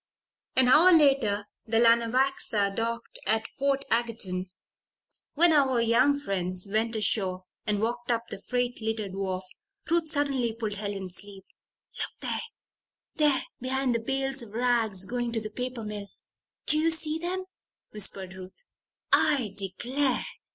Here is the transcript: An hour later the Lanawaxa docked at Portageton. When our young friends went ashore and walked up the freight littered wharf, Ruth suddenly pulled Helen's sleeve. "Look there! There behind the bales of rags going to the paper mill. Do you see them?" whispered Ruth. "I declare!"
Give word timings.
An 0.55 0.67
hour 0.67 0.91
later 0.91 1.45
the 1.67 1.77
Lanawaxa 1.77 2.75
docked 2.75 3.19
at 3.27 3.45
Portageton. 3.59 4.47
When 5.35 5.53
our 5.53 5.79
young 5.79 6.17
friends 6.17 6.67
went 6.67 6.95
ashore 6.95 7.43
and 7.67 7.79
walked 7.83 8.09
up 8.09 8.23
the 8.31 8.41
freight 8.41 8.81
littered 8.81 9.13
wharf, 9.13 9.43
Ruth 9.87 10.09
suddenly 10.09 10.53
pulled 10.53 10.73
Helen's 10.73 11.17
sleeve. 11.17 11.43
"Look 11.99 12.19
there! 12.19 12.41
There 13.17 13.43
behind 13.61 13.93
the 13.93 13.99
bales 13.99 14.41
of 14.41 14.53
rags 14.53 15.05
going 15.05 15.33
to 15.33 15.39
the 15.39 15.51
paper 15.51 15.83
mill. 15.83 16.07
Do 16.65 16.79
you 16.79 16.89
see 16.89 17.19
them?" 17.19 17.45
whispered 17.91 18.33
Ruth. 18.33 18.65
"I 19.13 19.53
declare!" 19.55 20.25